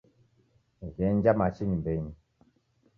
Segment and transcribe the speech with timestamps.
[0.95, 2.13] Ghenja machi nyumbenyi.